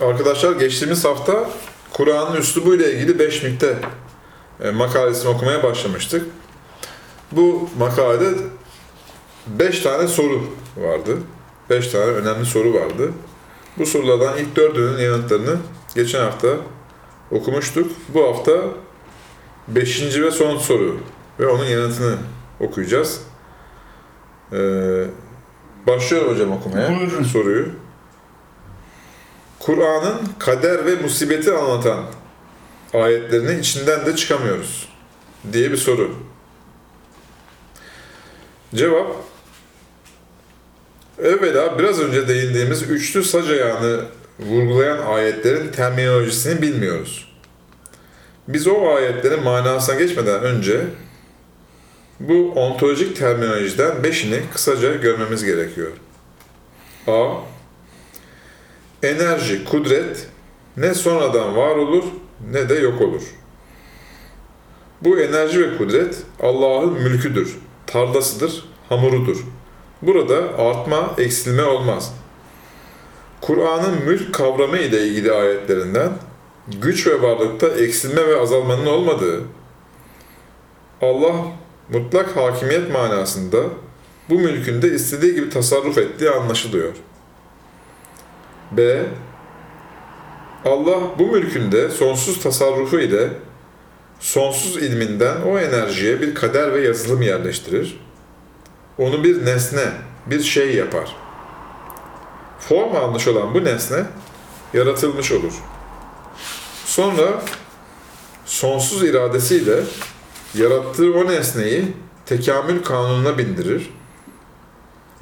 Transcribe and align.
Arkadaşlar 0.00 0.52
geçtiğimiz 0.52 1.04
hafta 1.04 1.50
Kur'an'ın 1.92 2.36
üslubu 2.36 2.74
ile 2.74 2.92
ilgili 2.92 3.18
5 3.18 3.42
mikte 3.42 3.78
e, 4.62 4.70
makalesini 4.70 5.28
okumaya 5.28 5.62
başlamıştık. 5.62 6.26
Bu 7.32 7.68
makalede 7.78 8.30
5 9.46 9.80
tane 9.80 10.08
soru 10.08 10.42
vardı. 10.76 11.18
5 11.70 11.88
tane 11.88 12.04
önemli 12.04 12.46
soru 12.46 12.74
vardı. 12.74 13.12
Bu 13.78 13.86
sorulardan 13.86 14.38
ilk 14.38 14.56
dördünün 14.56 14.98
yanıtlarını 14.98 15.56
geçen 15.94 16.20
hafta 16.20 16.48
okumuştuk. 17.30 17.90
Bu 18.14 18.24
hafta 18.24 18.52
5. 19.68 20.02
ve 20.20 20.30
son 20.30 20.58
soru 20.58 20.96
ve 21.40 21.46
onun 21.46 21.64
yanıtını 21.64 22.16
okuyacağız. 22.60 23.20
Ee, 24.52 25.04
başlıyorum 25.86 26.32
hocam 26.32 26.52
okumaya 26.52 26.88
Buyurun. 26.88 27.22
soruyu. 27.22 27.66
Kur'an'ın 29.60 30.18
kader 30.38 30.86
ve 30.86 30.94
musibeti 30.94 31.52
anlatan 31.52 32.04
ayetlerini 32.94 33.60
içinden 33.60 34.06
de 34.06 34.16
çıkamıyoruz 34.16 34.88
diye 35.52 35.72
bir 35.72 35.76
soru. 35.76 36.14
Cevap 38.74 39.16
Evvela 41.22 41.78
biraz 41.78 42.00
önce 42.00 42.28
değindiğimiz 42.28 42.82
üçlü 42.82 43.24
sac 43.24 43.50
ayağını 43.50 44.04
vurgulayan 44.38 44.98
ayetlerin 44.98 45.72
terminolojisini 45.72 46.62
bilmiyoruz. 46.62 47.28
Biz 48.48 48.66
o 48.66 48.88
ayetlerin 48.94 49.42
manasına 49.42 49.94
geçmeden 49.94 50.42
önce 50.42 50.80
bu 52.20 52.52
ontolojik 52.52 53.16
terminolojiden 53.16 54.04
beşini 54.04 54.40
kısaca 54.54 54.94
görmemiz 54.94 55.44
gerekiyor. 55.44 55.90
A. 57.06 57.34
Enerji, 59.02 59.64
kudret 59.64 60.28
ne 60.76 60.94
sonradan 60.94 61.56
var 61.56 61.76
olur 61.76 62.04
ne 62.52 62.68
de 62.68 62.74
yok 62.74 63.00
olur. 63.00 63.22
Bu 65.02 65.20
enerji 65.20 65.60
ve 65.60 65.76
kudret 65.78 66.22
Allah'ın 66.42 66.92
mülküdür, 66.92 67.58
tarlasıdır, 67.86 68.64
hamurudur. 68.88 69.44
Burada 70.02 70.36
artma, 70.58 71.14
eksilme 71.18 71.62
olmaz. 71.64 72.14
Kur'an'ın 73.40 74.04
mülk 74.04 74.34
kavramı 74.34 74.78
ile 74.78 75.06
ilgili 75.06 75.32
ayetlerinden 75.32 76.12
güç 76.68 77.06
ve 77.06 77.22
varlıkta 77.22 77.68
eksilme 77.68 78.28
ve 78.28 78.40
azalmanın 78.40 78.86
olmadığı, 78.86 79.42
Allah 81.02 81.34
mutlak 81.92 82.36
hakimiyet 82.36 82.92
manasında 82.92 83.58
bu 84.28 84.38
mülkünde 84.38 84.94
istediği 84.94 85.34
gibi 85.34 85.50
tasarruf 85.50 85.98
ettiği 85.98 86.30
anlaşılıyor. 86.30 86.92
B. 88.70 89.06
Allah 90.64 91.18
bu 91.18 91.26
mülkünde 91.26 91.90
sonsuz 91.90 92.42
tasarrufu 92.42 93.00
ile 93.00 93.28
sonsuz 94.20 94.76
ilminden 94.76 95.36
o 95.42 95.58
enerjiye 95.58 96.20
bir 96.20 96.34
kader 96.34 96.74
ve 96.74 96.80
yazılım 96.80 97.22
yerleştirir. 97.22 98.00
Onu 98.98 99.24
bir 99.24 99.46
nesne, 99.46 99.92
bir 100.26 100.40
şey 100.40 100.74
yapar. 100.74 101.16
Form 102.58 102.96
almış 102.96 103.28
olan 103.28 103.54
bu 103.54 103.64
nesne 103.64 104.04
yaratılmış 104.74 105.32
olur. 105.32 105.52
Sonra 106.84 107.42
sonsuz 108.44 109.02
iradesiyle 109.02 109.76
yarattığı 110.54 111.14
o 111.14 111.26
nesneyi 111.28 111.84
tekamül 112.26 112.82
kanununa 112.82 113.38
bindirir. 113.38 113.90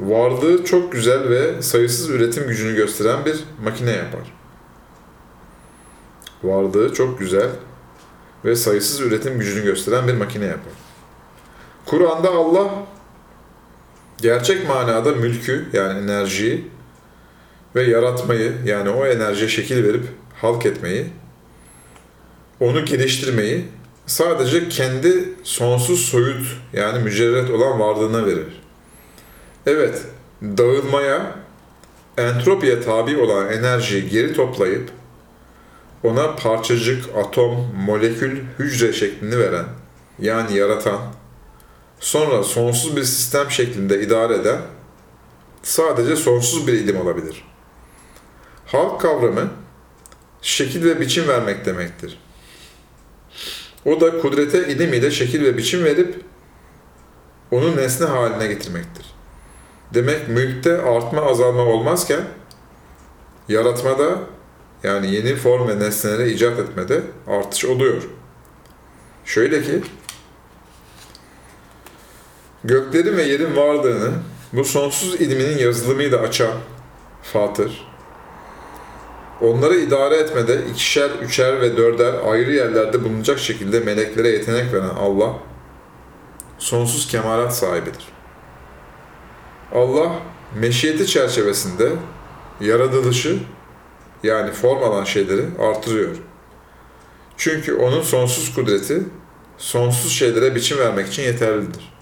Varlığı 0.00 0.64
çok 0.64 0.92
güzel 0.92 1.28
ve 1.30 1.62
sayısız 1.62 2.10
üretim 2.10 2.46
gücünü 2.48 2.76
gösteren 2.76 3.24
bir 3.24 3.44
makine 3.64 3.90
yapar. 3.90 4.34
Varlığı 6.42 6.94
çok 6.94 7.18
güzel 7.18 7.50
ve 8.44 8.56
sayısız 8.56 9.00
üretim 9.00 9.38
gücünü 9.38 9.64
gösteren 9.64 10.08
bir 10.08 10.14
makine 10.14 10.44
yapar. 10.44 10.72
Kur'an'da 11.86 12.30
Allah 12.30 12.70
gerçek 14.18 14.68
manada 14.68 15.12
mülkü 15.12 15.68
yani 15.72 15.98
enerjiyi 15.98 16.68
ve 17.74 17.82
yaratmayı 17.82 18.52
yani 18.64 18.90
o 18.90 19.06
enerjiye 19.06 19.48
şekil 19.48 19.84
verip 19.84 20.04
halk 20.34 20.66
etmeyi, 20.66 21.06
onu 22.60 22.84
geliştirmeyi 22.84 23.64
sadece 24.06 24.68
kendi 24.68 25.34
sonsuz 25.42 26.00
soyut 26.00 26.46
yani 26.72 27.02
mücerret 27.02 27.50
olan 27.50 27.80
varlığına 27.80 28.26
verir. 28.26 28.67
Evet, 29.68 30.02
dağılmaya, 30.42 31.34
entropiye 32.18 32.80
tabi 32.80 33.16
olan 33.16 33.52
enerjiyi 33.52 34.08
geri 34.08 34.34
toplayıp 34.34 34.90
ona 36.02 36.36
parçacık, 36.36 37.04
atom, 37.16 37.74
molekül, 37.86 38.40
hücre 38.58 38.92
şeklini 38.92 39.38
veren 39.38 39.64
yani 40.18 40.56
yaratan, 40.56 41.00
sonra 42.00 42.42
sonsuz 42.42 42.96
bir 42.96 43.04
sistem 43.04 43.50
şeklinde 43.50 44.02
idare 44.02 44.34
eden 44.34 44.58
sadece 45.62 46.16
sonsuz 46.16 46.66
bir 46.66 46.72
ilim 46.72 47.00
olabilir. 47.00 47.44
Halk 48.66 49.00
kavramı 49.00 49.50
şekil 50.42 50.84
ve 50.84 51.00
biçim 51.00 51.28
vermek 51.28 51.64
demektir. 51.64 52.18
O 53.84 54.00
da 54.00 54.18
kudrete 54.18 54.68
ilim 54.68 54.92
ile 54.92 55.10
şekil 55.10 55.44
ve 55.44 55.56
biçim 55.56 55.84
verip 55.84 56.20
onu 57.50 57.76
nesne 57.76 58.06
haline 58.06 58.46
getirmektir. 58.46 59.17
Demek 59.94 60.28
mülkte 60.28 60.82
artma 60.82 61.20
azalma 61.20 61.62
olmazken 61.62 62.20
yaratmada 63.48 64.18
yani 64.82 65.14
yeni 65.14 65.36
form 65.36 65.68
ve 65.68 65.78
nesneleri 65.78 66.32
icat 66.32 66.58
etmede 66.58 67.00
artış 67.26 67.64
oluyor. 67.64 68.02
Şöyle 69.24 69.62
ki 69.62 69.82
göklerin 72.64 73.16
ve 73.16 73.22
yerin 73.22 73.56
varlığını 73.56 74.10
bu 74.52 74.64
sonsuz 74.64 75.14
ilminin 75.14 75.58
yazılımıyla 75.58 76.18
açan 76.18 76.52
Fatır, 77.22 77.86
onları 79.40 79.76
idare 79.76 80.16
etmede 80.16 80.64
ikişer, 80.70 81.10
üçer 81.10 81.60
ve 81.60 81.76
dörder 81.76 82.14
ayrı 82.30 82.52
yerlerde 82.52 83.04
bulunacak 83.04 83.38
şekilde 83.38 83.80
meleklere 83.80 84.28
yetenek 84.28 84.72
veren 84.72 84.88
Allah, 84.88 85.34
sonsuz 86.58 87.08
kemalat 87.08 87.56
sahibidir. 87.56 88.17
Allah, 89.74 90.12
meşiyeti 90.54 91.06
çerçevesinde 91.06 91.92
yaratılışı 92.60 93.38
yani 94.22 94.52
form 94.52 94.82
alan 94.82 95.04
şeyleri 95.04 95.44
artırıyor. 95.58 96.16
Çünkü 97.36 97.74
onun 97.74 98.02
sonsuz 98.02 98.54
kudreti 98.54 99.02
sonsuz 99.58 100.12
şeylere 100.12 100.54
biçim 100.54 100.78
vermek 100.78 101.06
için 101.06 101.22
yeterlidir. 101.22 101.92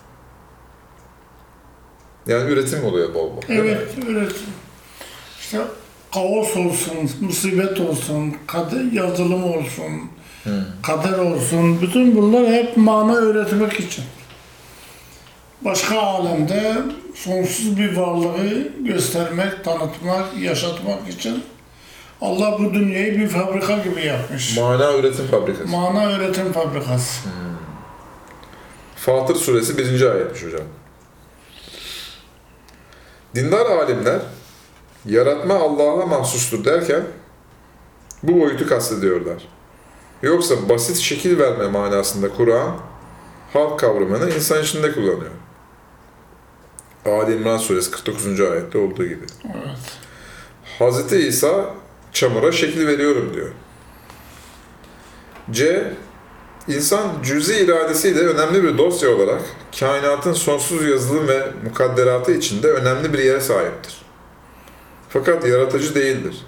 Yani 2.26 2.50
üretim 2.50 2.84
oluyor 2.84 3.15
bol 3.15 3.37
bol. 3.37 3.43
Evet, 3.49 3.88
üretim. 4.09 4.47
İşte 5.41 5.59
kaos 6.15 6.56
olsun, 6.56 7.10
musibet 7.21 7.81
olsun, 7.81 8.34
kader, 8.47 8.93
yazılım 8.93 9.44
olsun, 9.44 9.93
kader 10.82 11.19
olsun. 11.19 11.82
Bütün 11.82 12.16
bunlar 12.16 12.47
hep 12.47 12.76
mana 12.76 13.15
öğretmek 13.15 13.81
için. 13.81 14.05
Başka 15.65 16.00
alemde 16.00 16.77
sonsuz 17.15 17.77
bir 17.77 17.97
varlığı 17.97 18.69
göstermek, 18.84 19.65
tanıtmak, 19.65 20.39
yaşatmak 20.39 21.09
için 21.09 21.44
Allah 22.21 22.59
bu 22.59 22.75
dünyayı 22.75 23.19
bir 23.19 23.28
fabrika 23.28 23.78
gibi 23.78 24.05
yapmış. 24.05 24.56
Mana 24.56 24.94
üretim 24.94 25.27
fabrikası. 25.27 25.69
Mana 25.69 26.06
öğretim 26.06 26.53
fabrikası. 26.53 27.28
Fatır 28.97 29.34
suresi 29.34 29.78
1. 29.78 30.03
ayetmiş 30.12 30.44
hocam. 30.44 30.67
Dindar 33.34 33.67
alimler 33.67 34.21
yaratma 35.06 35.55
Allah'a 35.55 36.06
mahsustur 36.06 36.65
derken 36.65 37.03
bu 38.23 38.41
boyutu 38.41 38.69
kastediyorlar. 38.69 39.43
Yoksa 40.23 40.69
basit 40.69 40.97
şekil 40.97 41.38
verme 41.38 41.67
manasında 41.67 42.29
Kur'an 42.32 42.76
halk 43.53 43.81
kavramını 43.81 44.31
insan 44.31 44.62
içinde 44.62 44.93
kullanıyor. 44.93 45.31
Ali 47.08 47.35
İmran 47.35 47.56
suresi 47.56 47.91
49. 47.91 48.41
ayette 48.41 48.79
olduğu 48.79 49.05
gibi. 49.05 49.25
Evet. 49.44 49.99
Hz. 50.81 51.12
İsa 51.12 51.75
çamura 52.12 52.53
şekil 52.53 52.87
veriyorum 52.87 53.32
diyor. 53.35 53.50
C. 55.50 55.93
İnsan 56.69 57.23
cüzi 57.23 57.56
iradesiyle 57.56 58.20
önemli 58.20 58.62
bir 58.62 58.79
dosya 58.79 59.11
olarak 59.11 59.43
kainatın 59.81 60.32
sonsuz 60.32 60.88
yazılım 60.88 61.29
ve 61.29 61.49
mukadderatı 61.64 62.32
içinde 62.32 62.73
önemli 62.73 63.12
bir 63.12 63.19
yere 63.19 63.41
sahiptir. 63.41 64.03
Fakat 65.08 65.47
yaratıcı 65.47 65.94
değildir. 65.94 66.47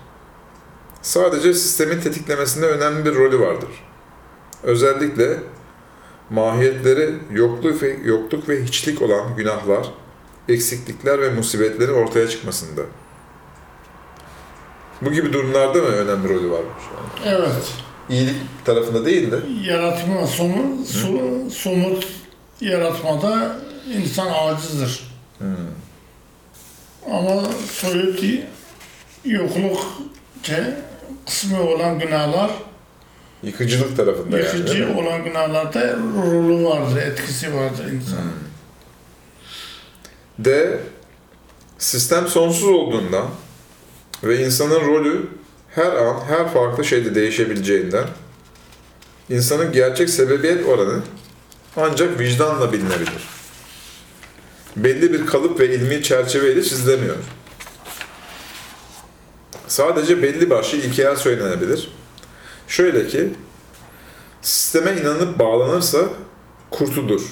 Sadece 1.03 1.55
sistemin 1.55 2.01
tetiklemesinde 2.01 2.67
önemli 2.67 3.05
bir 3.05 3.15
rolü 3.15 3.41
vardır. 3.41 3.71
Özellikle 4.63 5.39
mahiyetleri 6.31 7.15
yokluk 7.33 7.83
ve, 7.83 7.97
yokluk 8.05 8.49
ve 8.49 8.65
hiçlik 8.65 9.03
olan 9.03 9.37
günahlar, 9.37 9.91
eksiklikler 10.49 11.21
ve 11.23 11.31
musibetlerin 11.31 11.93
ortaya 11.95 12.29
çıkmasında. 12.29 12.81
Bu 15.03 15.13
gibi 15.13 15.33
durumlarda 15.33 15.79
mı 15.79 15.85
önemli 15.89 16.29
rolü 16.29 16.51
varmış? 16.51 16.83
Yani 17.27 17.37
Evet. 17.37 17.73
iyilik 18.11 18.37
tarafında 18.65 19.05
değil 19.05 19.31
de 19.33 19.37
Yaratma, 19.65 20.27
somut, 20.27 20.89
su- 20.89 21.51
somut 21.51 22.07
yaratmada 22.61 23.57
insan 23.97 24.29
acizdir. 24.33 25.09
Ama 27.11 27.43
soyut 27.71 28.25
yokluk 29.25 29.87
kısmı 31.27 31.63
olan 31.63 31.99
günahlar, 31.99 32.51
yıkıcılık 33.43 33.97
tarafında 33.97 34.39
yani. 34.39 34.47
yıkıcı 34.47 34.75
değil 34.75 34.87
mi? 34.87 35.01
olan 35.01 35.25
günahlarda 35.25 35.97
rolü 36.33 36.65
vardır, 36.65 36.97
etkisi 37.03 37.55
vardır 37.55 37.85
insan. 37.93 38.19
D. 40.39 40.79
Sistem 41.79 42.27
sonsuz 42.27 42.69
olduğundan 42.69 43.27
ve 44.25 44.45
insanın 44.45 44.81
rolü 44.81 45.27
her 45.75 45.93
an 45.93 46.21
her 46.29 46.53
farklı 46.53 46.85
şeyde 46.85 47.15
değişebileceğinden 47.15 48.07
insanın 49.31 49.73
gerçek 49.73 50.11
sebebiyet 50.11 50.67
oranı 50.67 51.03
ancak 51.77 52.21
vicdanla 52.21 52.73
bilinebilir. 52.73 53.29
Belli 54.77 55.13
bir 55.13 55.27
kalıp 55.27 55.61
ve 55.61 55.75
ilmi 55.75 56.03
çerçeveyle 56.03 56.63
çizilemiyor. 56.63 57.17
Sadece 59.69 60.23
belli 60.23 60.51
başlı 60.51 60.79
ilkeler 60.79 61.17
söylenebilir. 61.17 61.91
Şöyle 62.69 63.07
ki, 63.07 63.31
sisteme 64.43 65.01
inanıp 65.01 65.39
bağlanırsa 65.39 65.99
kurtulur 66.71 67.23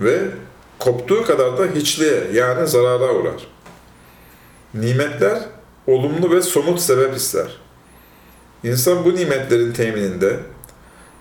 ve 0.00 0.30
koptuğu 0.80 1.24
kadar 1.24 1.58
da 1.58 1.66
hiçliğe 1.66 2.26
yani 2.32 2.68
zarara 2.68 3.14
uğrar. 3.14 3.46
Nimetler 4.74 5.38
olumlu 5.86 6.30
ve 6.30 6.42
somut 6.42 6.80
sebep 6.80 7.16
ister. 7.16 7.56
İnsan 8.64 9.04
bu 9.04 9.14
nimetlerin 9.14 9.72
temininde 9.72 10.40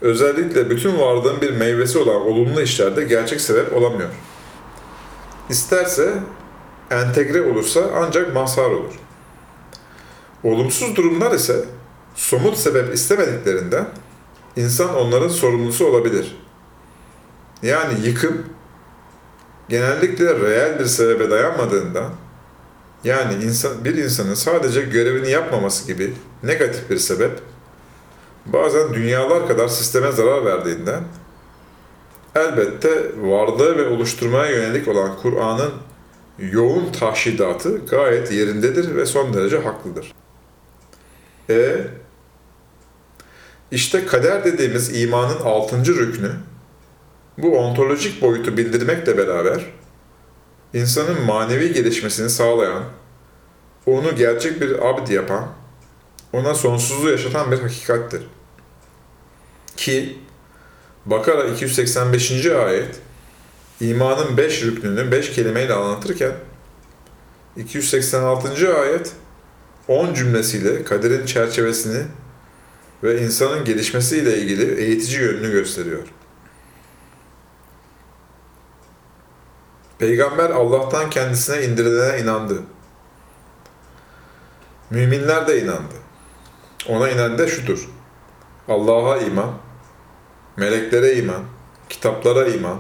özellikle 0.01 0.69
bütün 0.69 1.00
varlığın 1.00 1.41
bir 1.41 1.51
meyvesi 1.51 1.97
olan 1.97 2.21
olumlu 2.21 2.61
işlerde 2.61 3.03
gerçek 3.03 3.41
sebep 3.41 3.73
olamıyor. 3.73 4.09
İsterse 5.50 6.13
entegre 6.91 7.41
olursa 7.41 7.81
ancak 7.95 8.33
mazhar 8.35 8.69
olur. 8.69 9.00
Olumsuz 10.44 10.95
durumlar 10.95 11.31
ise 11.31 11.65
somut 12.15 12.57
sebep 12.57 12.94
istemediklerinden 12.94 13.88
insan 14.56 14.95
onların 14.95 15.27
sorumlusu 15.27 15.85
olabilir. 15.85 16.38
Yani 17.63 18.07
yıkım 18.07 18.45
genellikle 19.69 20.39
reel 20.39 20.80
bir 20.80 20.86
sebebe 20.86 21.30
dayanmadığından 21.30 22.10
yani 23.04 23.44
insan, 23.44 23.86
bir 23.86 23.95
insanın 23.95 24.33
sadece 24.33 24.81
görevini 24.81 25.31
yapmaması 25.31 25.88
gibi 25.88 26.13
negatif 26.44 26.89
bir 26.89 26.98
sebep 26.98 27.31
bazen 28.45 28.94
dünyalar 28.94 29.48
kadar 29.48 29.68
sisteme 29.68 30.12
zarar 30.12 30.45
verdiğinden 30.45 31.04
elbette 32.36 33.12
varlığı 33.21 33.77
ve 33.77 33.88
oluşturmaya 33.88 34.51
yönelik 34.51 34.88
olan 34.88 35.18
Kur'an'ın 35.21 35.71
yoğun 36.39 36.92
tahşidatı 36.92 37.86
gayet 37.86 38.31
yerindedir 38.31 38.95
ve 38.95 39.06
son 39.06 39.33
derece 39.33 39.60
haklıdır. 39.60 40.13
E 41.50 41.88
işte 43.71 44.06
kader 44.06 44.44
dediğimiz 44.44 45.01
imanın 45.01 45.39
altıncı 45.39 45.95
rüknü 45.95 46.31
bu 47.41 47.57
ontolojik 47.57 48.21
boyutu 48.21 48.57
bildirmekle 48.57 49.18
beraber 49.18 49.65
insanın 50.74 51.21
manevi 51.21 51.74
gelişmesini 51.74 52.30
sağlayan, 52.30 52.83
onu 53.86 54.15
gerçek 54.15 54.62
bir 54.62 54.89
abd 54.89 55.07
yapan, 55.07 55.47
ona 56.33 56.56
sonsuzluğu 56.56 57.09
yaşatan 57.09 57.51
bir 57.51 57.59
hakikattir. 57.59 58.21
Ki 59.77 60.18
Bakara 61.06 61.44
285. 61.44 62.45
ayet 62.45 62.95
imanın 63.81 64.38
beş 64.38 64.63
rüknünü 64.63 65.12
beş 65.12 65.31
kelimeyle 65.31 65.74
anlatırken 65.74 66.31
286. 67.57 68.75
ayet 68.80 69.12
10 69.88 70.13
cümlesiyle 70.13 70.83
kaderin 70.83 71.25
çerçevesini 71.25 72.03
ve 73.03 73.21
insanın 73.21 73.65
gelişmesiyle 73.65 74.38
ilgili 74.38 74.81
eğitici 74.81 75.21
yönünü 75.21 75.51
gösteriyor. 75.51 76.07
Peygamber 79.99 80.49
Allah'tan 80.49 81.09
kendisine 81.09 81.63
indirilene 81.63 82.19
inandı. 82.19 82.61
Müminler 84.89 85.47
de 85.47 85.61
inandı. 85.63 85.95
Ona 86.89 87.09
inen 87.09 87.37
de 87.37 87.47
şudur. 87.47 87.89
Allah'a 88.67 89.17
iman, 89.17 89.53
meleklere 90.57 91.13
iman, 91.13 91.41
kitaplara 91.89 92.47
iman, 92.47 92.77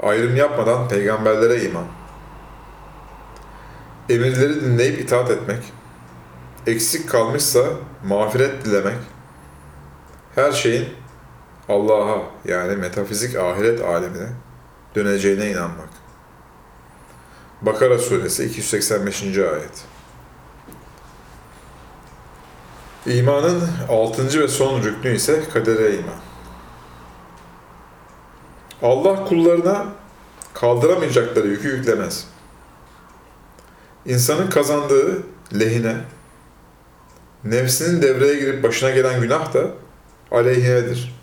ayrım 0.00 0.36
yapmadan 0.36 0.88
peygamberlere 0.88 1.62
iman. 1.62 1.86
Emirleri 4.08 4.64
dinleyip 4.64 5.00
itaat 5.00 5.30
etmek, 5.30 5.72
eksik 6.66 7.10
kalmışsa 7.10 7.64
mağfiret 8.04 8.64
dilemek, 8.64 8.98
her 10.34 10.52
şeyin 10.52 10.88
Allah'a 11.68 12.18
yani 12.44 12.76
metafizik 12.76 13.36
ahiret 13.36 13.80
alemine 13.80 14.28
döneceğine 14.94 15.50
inanmak. 15.50 16.01
Bakara 17.62 17.98
suresi 17.98 18.44
285. 18.44 19.22
ayet. 19.22 19.84
İmanın 23.06 23.68
altıncı 23.88 24.40
ve 24.40 24.48
son 24.48 24.82
rüknü 24.82 25.14
ise 25.14 25.42
kadere 25.52 25.94
iman. 25.94 26.20
Allah 28.82 29.24
kullarına 29.24 29.86
kaldıramayacakları 30.54 31.48
yükü 31.48 31.68
yüklemez. 31.68 32.26
İnsanın 34.06 34.50
kazandığı 34.50 35.22
lehine, 35.60 35.96
nefsinin 37.44 38.02
devreye 38.02 38.34
girip 38.34 38.62
başına 38.62 38.90
gelen 38.90 39.20
günah 39.20 39.54
da 39.54 39.66
aleyhinedir. 40.30 41.14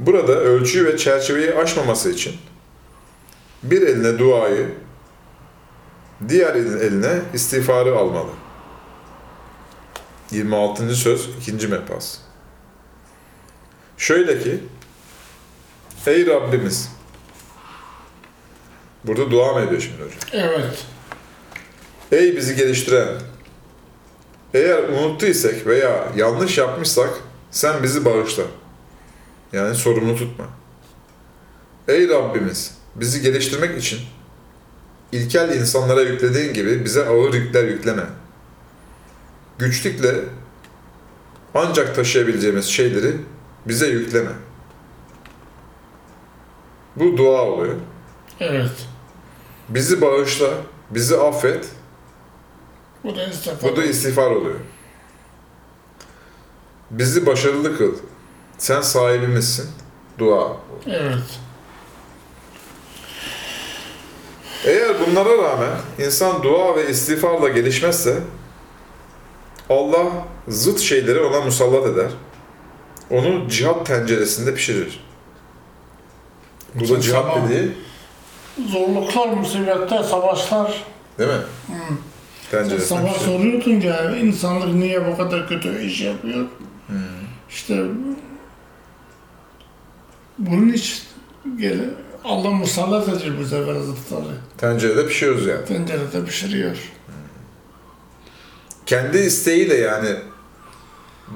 Burada 0.00 0.32
ölçüyü 0.32 0.86
ve 0.86 0.96
çerçeveyi 0.96 1.54
aşmaması 1.54 2.10
için 2.10 2.36
bir 3.62 3.82
eline 3.82 4.18
duayı, 4.18 4.74
diğer 6.28 6.54
eline 6.54 7.20
istiğfarı 7.34 7.96
almalı. 7.98 8.30
26. 10.30 10.94
söz 10.94 11.28
2. 11.48 11.68
mepas. 11.68 12.18
Şöyle 13.96 14.38
ki, 14.42 14.60
Ey 16.06 16.26
Rabbimiz, 16.26 16.92
burada 19.04 19.30
dua 19.30 19.52
mı 19.52 19.60
ediyor 19.60 19.80
şimdi 19.80 19.96
hocam? 20.02 20.18
Evet. 20.32 20.84
Ey 22.12 22.36
bizi 22.36 22.56
geliştiren, 22.56 23.08
eğer 24.54 24.82
unuttuysak 24.88 25.66
veya 25.66 26.08
yanlış 26.16 26.58
yapmışsak 26.58 27.10
sen 27.50 27.82
bizi 27.82 28.04
bağışla. 28.04 28.42
Yani 29.52 29.74
sorumlu 29.74 30.16
tutma. 30.16 30.44
Ey 31.88 32.08
Rabbimiz, 32.08 32.77
bizi 33.00 33.22
geliştirmek 33.22 33.78
için 33.78 34.00
ilkel 35.12 35.56
insanlara 35.56 36.00
yüklediğin 36.00 36.52
gibi 36.54 36.84
bize 36.84 37.06
ağır 37.06 37.34
yükler 37.34 37.64
yükleme. 37.64 38.02
Güçlükle 39.58 40.14
ancak 41.54 41.94
taşıyabileceğimiz 41.94 42.64
şeyleri 42.66 43.16
bize 43.66 43.86
yükleme. 43.86 44.30
Bu 46.96 47.16
dua 47.16 47.42
oluyor. 47.42 47.74
Evet. 48.40 48.86
Bizi 49.68 50.00
bağışla, 50.00 50.50
bizi 50.90 51.16
affet, 51.16 51.68
Bu 53.04 53.16
da 53.16 53.24
istifa. 53.24 53.68
Bu 53.68 53.76
da 53.76 53.84
istiğfar 53.84 54.30
oluyor. 54.30 54.56
Bizi 56.90 57.26
başarılı 57.26 57.78
kıl. 57.78 57.94
Sen 58.58 58.80
sahibimizsin. 58.80 59.70
Dua. 60.18 60.56
Evet. 60.86 61.40
Eğer 64.64 64.94
bunlara 65.06 65.38
rağmen 65.42 65.76
insan 65.98 66.42
dua 66.42 66.76
ve 66.76 66.90
istiğfarla 66.90 67.48
gelişmezse 67.48 68.18
Allah 69.70 70.06
zıt 70.48 70.78
şeyleri 70.80 71.20
ona 71.20 71.40
musallat 71.40 71.86
eder. 71.86 72.10
Onu 73.10 73.48
cihat 73.48 73.86
tenceresinde 73.86 74.54
pişirir. 74.54 75.00
Bu 76.74 76.88
da 76.88 77.00
cihat 77.00 77.36
dediği 77.36 77.72
Zorluklar, 78.72 79.28
musibetler, 79.28 80.02
savaşlar. 80.02 80.84
değil 81.18 81.30
mi? 81.30 81.36
Hmm. 81.66 81.96
Tenceresinde 82.50 82.80
Sabah 83.00 83.14
pişirir. 83.14 83.24
soruyordun 83.38 83.80
ya 83.80 84.16
insanlık 84.16 84.74
niye 84.74 85.06
bu 85.12 85.16
kadar 85.16 85.48
kötü 85.48 85.82
iş 85.82 86.00
yapıyor? 86.00 86.46
İşte 87.50 87.84
bunun 90.38 90.68
için 90.72 91.02
gel 91.58 91.78
Allah 92.24 92.50
musallat 92.50 93.08
edecek 93.08 93.32
bu 93.40 93.44
sefer 93.44 93.74
zıtları. 93.80 94.22
Tencerede 94.58 95.06
pişiyoruz 95.06 95.46
yani. 95.46 95.64
Tencerede 95.64 96.24
pişiriyor. 96.24 96.76
kendi 98.86 99.18
isteğiyle 99.18 99.74
yani 99.76 100.08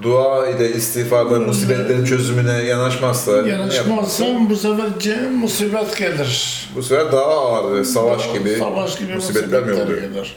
dua 0.03 0.49
ile 0.49 0.73
istiğfarla 0.73 1.41
musibetlerin 1.41 2.05
çözümüne 2.05 2.53
yanaşmazsa 2.53 3.37
yapar? 3.37 3.49
Yanaşmazsan 3.51 4.51
bu 4.51 4.57
sefer 4.57 5.31
musibet 5.31 5.97
gelir. 5.97 6.71
bu 6.77 6.83
sefer 6.83 7.13
daha 7.13 7.25
ağır 7.25 7.85
savaş 7.85 8.33
gibi, 8.33 8.57
Savaş 8.57 8.99
gibi 8.99 9.15
musibetler 9.15 9.61
mi 9.63 9.67
musibetler 9.71 9.85
oluyor? 9.85 10.01
gelir. 10.11 10.37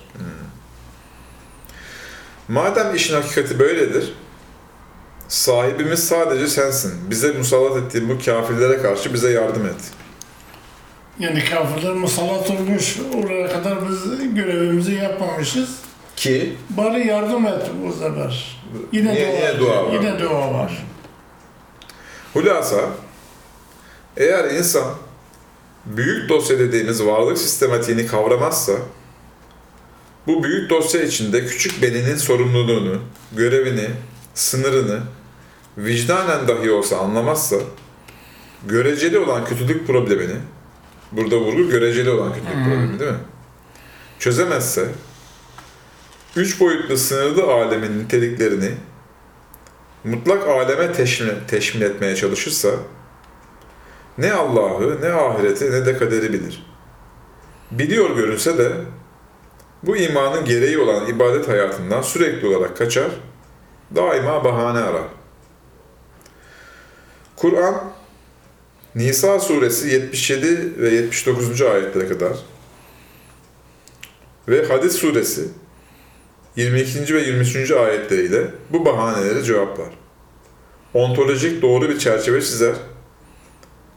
Madem 2.47 2.95
işin 2.95 3.13
hakikati 3.15 3.59
böyledir, 3.59 4.13
sahibimiz 5.27 6.07
sadece 6.07 6.47
sensin. 6.47 7.09
Bize 7.09 7.31
musallat 7.31 7.77
ettiğin 7.77 8.09
bu 8.09 8.25
kafirlere 8.25 8.81
karşı 8.81 9.13
bize 9.13 9.31
yardım 9.31 9.65
et. 9.65 9.75
Yani 11.19 11.43
kafirler 11.45 11.93
musallat 11.93 12.49
olmuş. 12.49 12.97
Oraya 13.23 13.47
kadar 13.53 13.77
biz 13.89 14.33
görevimizi 14.35 14.93
yapmamışız. 14.93 15.69
Ki 16.15 16.55
Bari 16.69 17.07
yardım 17.07 17.45
et 17.47 17.61
bu 17.85 17.93
sefer. 17.93 18.61
Yine, 18.91 19.19
Yine- 19.19 19.31
dua, 19.31 19.37
yine 19.39 19.59
dua 19.59 19.85
var. 19.85 19.93
Yine 19.93 20.19
dua 20.19 20.53
var. 20.53 20.83
hulasa 22.33 22.81
eğer 24.17 24.45
insan 24.51 24.93
büyük 25.85 26.29
dosya 26.29 26.59
dediğimiz 26.59 27.05
varlık 27.05 27.37
sistematiğini 27.37 28.07
kavramazsa 28.07 28.73
bu 30.27 30.43
büyük 30.43 30.69
dosya 30.69 31.01
içinde 31.01 31.45
küçük 31.45 31.81
beninin 31.81 32.15
sorumluluğunu, 32.15 33.01
görevini, 33.31 33.87
sınırını 34.33 34.99
vicdanen 35.77 36.47
dahi 36.47 36.71
olsa 36.71 36.97
anlamazsa 36.97 37.55
göreceli 38.67 39.19
olan 39.19 39.45
kötülük 39.45 39.87
problemini 39.87 40.35
burada 41.11 41.37
vurgu 41.37 41.69
göreceli 41.69 42.09
olan 42.09 42.33
kötülük 42.33 42.65
problemi 42.65 42.99
değil 42.99 43.11
mi? 43.11 43.17
Çözemezse 44.19 44.89
üç 46.35 46.59
boyutlu 46.59 46.97
sınırlı 46.97 47.43
alemin 47.43 47.99
niteliklerini 47.99 48.71
mutlak 50.03 50.47
aleme 50.47 50.93
teşmil, 50.93 51.29
teşmil 51.47 51.81
etmeye 51.81 52.15
çalışırsa 52.15 52.69
ne 54.17 54.33
Allah'ı, 54.33 55.01
ne 55.01 55.13
ahireti, 55.13 55.71
ne 55.71 55.85
de 55.85 55.97
kaderi 55.97 56.33
bilir. 56.33 56.65
Biliyor 57.71 58.15
görünse 58.15 58.57
de 58.57 58.71
bu 59.83 59.97
imanın 59.97 60.45
gereği 60.45 60.79
olan 60.79 61.07
ibadet 61.07 61.47
hayatından 61.47 62.01
sürekli 62.01 62.47
olarak 62.47 62.77
kaçar, 62.77 63.11
daima 63.95 64.43
bahane 64.43 64.79
arar. 64.79 65.07
Kur'an, 67.35 67.75
Nisa 68.95 69.39
suresi 69.39 69.89
77 69.89 70.81
ve 70.81 70.89
79. 70.89 71.61
ayetlere 71.61 72.07
kadar 72.07 72.37
ve 74.47 74.65
Hadis 74.65 74.95
suresi 74.95 75.47
22. 76.55 77.15
ve 77.15 77.21
23. 77.21 77.71
ayetleriyle 77.71 78.47
bu 78.69 78.85
bahaneleri 78.85 79.43
cevaplar. 79.43 79.87
Ontolojik 80.93 81.61
doğru 81.61 81.89
bir 81.89 81.99
çerçeve 81.99 82.41
çizer, 82.41 82.75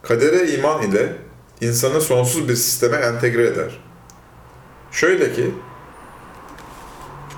kadere 0.01 0.51
iman 0.51 0.83
ile 0.83 1.13
insanı 1.61 2.01
sonsuz 2.01 2.49
bir 2.49 2.55
sisteme 2.55 2.97
entegre 2.97 3.47
eder. 3.47 3.79
Şöyle 4.91 5.33
ki, 5.33 5.51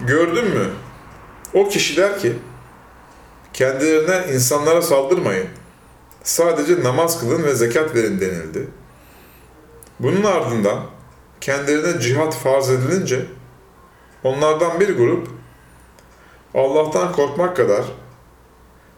gördün 0.08 0.46
mü? 0.46 0.66
O 1.54 1.70
kişiler 1.70 2.20
ki, 2.20 2.34
kendilerine 3.54 4.34
insanlara 4.34 4.82
saldırmayın, 4.82 5.48
sadece 6.24 6.84
namaz 6.84 7.20
kılın 7.20 7.44
ve 7.44 7.56
zekat 7.56 7.96
verin 7.96 8.20
denildi. 8.20 8.68
Bunun 10.00 10.24
ardından 10.24 10.80
kendilerine 11.42 12.02
cihat 12.02 12.36
farz 12.36 12.70
edilince, 12.70 13.26
onlardan 14.24 14.80
bir 14.80 14.98
grup 14.98 15.28
Allah'tan 16.54 17.12
korkmak 17.12 17.58
kadar 17.58 17.86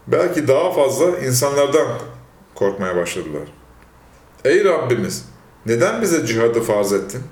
belki 0.08 0.48
daha 0.48 0.72
fazla 0.72 1.20
insanlardan 1.20 1.88
korkmaya 2.56 2.96
başladılar. 2.96 3.44
Ey 4.46 4.66
Rabbimiz! 4.66 5.26
Neden 5.66 6.02
bize 6.02 6.26
cihadı 6.26 6.62
farz 6.62 6.94
ettin? 6.94 7.24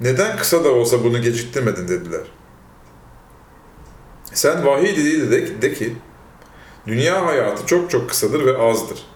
Neden 0.00 0.36
kısa 0.36 0.64
da 0.64 0.72
olsa 0.72 1.04
bunu 1.04 1.22
geciktirmedin 1.22 1.88
dediler. 1.88 2.20
Sen 4.32 4.66
vahiy 4.66 4.96
diliyle 4.96 5.30
de, 5.30 5.62
de 5.62 5.74
ki, 5.74 5.96
dünya 6.86 7.26
hayatı 7.26 7.66
çok 7.66 7.90
çok 7.90 8.08
kısadır 8.08 8.46
ve 8.46 8.58
azdır. 8.58 9.06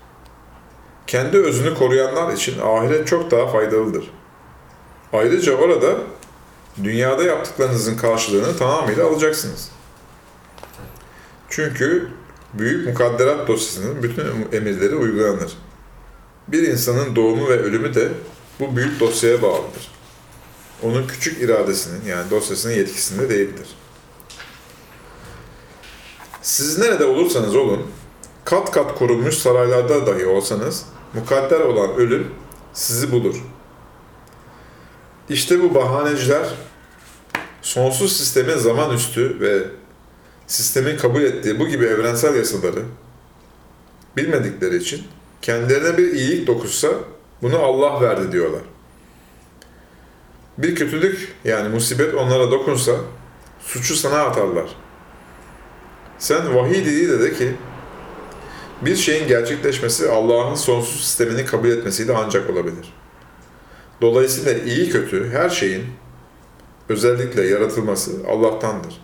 Kendi 1.06 1.36
özünü 1.36 1.74
koruyanlar 1.74 2.32
için 2.32 2.60
ahiret 2.60 3.06
çok 3.06 3.30
daha 3.30 3.46
faydalıdır. 3.46 4.10
Ayrıca 5.12 5.56
orada 5.56 5.96
dünyada 6.84 7.22
yaptıklarınızın 7.22 7.96
karşılığını 7.96 8.56
tamamıyla 8.56 9.06
alacaksınız. 9.06 9.70
Çünkü 11.48 12.08
büyük 12.54 12.86
mukadderat 12.86 13.48
dosyasının 13.48 14.02
bütün 14.02 14.24
emirleri 14.52 14.94
uygulanır. 14.94 15.52
Bir 16.48 16.68
insanın 16.68 17.16
doğumu 17.16 17.48
ve 17.48 17.58
ölümü 17.58 17.94
de 17.94 18.08
bu 18.60 18.76
büyük 18.76 19.00
dosyaya 19.00 19.42
bağlıdır. 19.42 19.90
Onun 20.82 21.06
küçük 21.06 21.42
iradesinin 21.42 22.04
yani 22.06 22.30
dosyasının 22.30 22.72
yetkisinde 22.72 23.28
değildir. 23.28 23.68
Siz 26.48 26.78
nerede 26.78 27.04
olursanız 27.04 27.56
olun, 27.56 27.86
kat 28.44 28.70
kat 28.70 28.98
korunmuş 28.98 29.34
saraylarda 29.34 30.06
dahi 30.06 30.26
olsanız, 30.26 30.86
mukadder 31.14 31.60
olan 31.60 31.94
ölüm 31.94 32.30
sizi 32.72 33.12
bulur. 33.12 33.36
İşte 35.28 35.62
bu 35.62 35.74
bahaneciler 35.74 36.48
sonsuz 37.62 38.16
sistemin 38.16 38.56
zaman 38.56 38.94
üstü 38.94 39.40
ve 39.40 39.62
sistemin 40.46 40.96
kabul 40.96 41.22
ettiği 41.22 41.58
bu 41.58 41.68
gibi 41.68 41.84
evrensel 41.84 42.34
yasaları 42.34 42.82
bilmedikleri 44.16 44.76
için 44.76 45.04
kendilerine 45.42 45.98
bir 45.98 46.12
iyilik 46.12 46.46
dokunsa 46.46 46.88
bunu 47.42 47.58
Allah 47.58 48.00
verdi 48.00 48.32
diyorlar. 48.32 48.62
Bir 50.58 50.74
kötülük 50.74 51.34
yani 51.44 51.68
musibet 51.68 52.14
onlara 52.14 52.50
dokunsa 52.50 52.92
suçu 53.60 53.96
sana 53.96 54.20
atarlar. 54.20 54.87
Sen 56.18 56.54
vahiy 56.54 56.84
diliyle 56.84 57.20
de 57.20 57.32
ki 57.32 57.54
bir 58.82 58.96
şeyin 58.96 59.28
gerçekleşmesi 59.28 60.10
Allah'ın 60.10 60.54
sonsuz 60.54 61.04
sistemini 61.04 61.44
kabul 61.44 61.68
etmesiyle 61.68 62.16
ancak 62.16 62.50
olabilir. 62.50 62.94
Dolayısıyla 64.00 64.52
iyi 64.64 64.90
kötü 64.90 65.30
her 65.30 65.48
şeyin 65.48 65.84
özellikle 66.88 67.46
yaratılması 67.46 68.10
Allah'tandır. 68.28 69.00